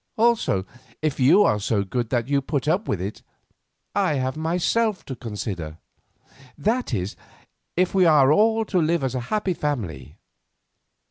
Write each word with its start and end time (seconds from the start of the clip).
Also, 0.17 0.65
if 1.03 1.19
you 1.19 1.43
are 1.43 1.59
so 1.59 1.83
good 1.83 2.09
that 2.09 2.27
you 2.27 2.41
put 2.41 2.67
up 2.67 2.87
with 2.87 2.99
it, 2.99 3.21
I 3.93 4.15
have 4.15 4.35
myself 4.35 5.05
to 5.05 5.15
consider—that 5.15 5.75
is, 6.91 7.15
if 7.77 7.93
we 7.93 8.07
are 8.07 8.31
all 8.31 8.65
to 8.65 8.79
live 8.81 9.03
as 9.03 9.13
a 9.13 9.19
happy 9.29 9.53
family. 9.53 10.17